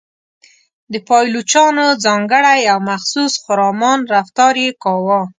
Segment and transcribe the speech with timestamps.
[0.91, 5.21] د پایلوچانو ځانګړی او مخصوص خرامان رفتار یې کاوه.